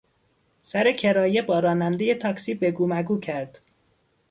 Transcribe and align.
سر 0.63 0.91
کرایه 0.91 1.41
با 1.41 1.59
رانندهی 1.59 2.15
تاکسی 2.15 2.55
بگومگو 2.55 3.19
کرد. 3.19 3.61